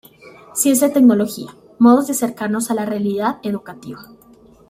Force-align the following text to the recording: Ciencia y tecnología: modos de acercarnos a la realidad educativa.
Ciencia 0.55 0.87
y 0.87 0.93
tecnología: 0.93 1.53
modos 1.77 2.07
de 2.07 2.13
acercarnos 2.13 2.71
a 2.71 2.73
la 2.73 2.87
realidad 2.87 3.37
educativa. 3.43 4.01